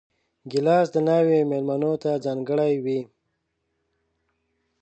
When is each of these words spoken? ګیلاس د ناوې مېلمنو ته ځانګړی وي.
ګیلاس 0.51 0.87
د 0.93 0.97
ناوې 1.07 1.39
مېلمنو 1.51 1.93
ته 2.03 2.11
ځانګړی 2.25 2.73
وي. 2.83 2.99